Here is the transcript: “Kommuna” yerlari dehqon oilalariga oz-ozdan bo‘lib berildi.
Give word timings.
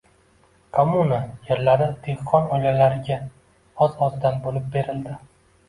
“Kommuna” 0.77 1.19
yerlari 1.49 1.91
dehqon 2.09 2.49
oilalariga 2.57 3.21
oz-ozdan 3.89 4.43
bo‘lib 4.49 4.77
berildi. 4.79 5.23